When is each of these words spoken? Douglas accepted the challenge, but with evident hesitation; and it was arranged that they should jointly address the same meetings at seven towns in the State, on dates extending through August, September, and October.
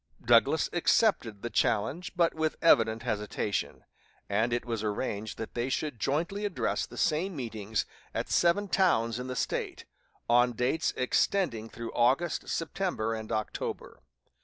Douglas 0.25 0.67
accepted 0.73 1.43
the 1.43 1.51
challenge, 1.51 2.13
but 2.15 2.33
with 2.33 2.55
evident 2.59 3.03
hesitation; 3.03 3.83
and 4.27 4.51
it 4.51 4.65
was 4.65 4.83
arranged 4.83 5.37
that 5.37 5.53
they 5.53 5.69
should 5.69 5.99
jointly 5.99 6.43
address 6.43 6.87
the 6.87 6.97
same 6.97 7.35
meetings 7.35 7.85
at 8.11 8.27
seven 8.27 8.67
towns 8.67 9.19
in 9.19 9.27
the 9.27 9.35
State, 9.35 9.85
on 10.27 10.53
dates 10.53 10.91
extending 10.97 11.69
through 11.69 11.93
August, 11.93 12.49
September, 12.49 13.13
and 13.13 13.31
October. 13.31 14.01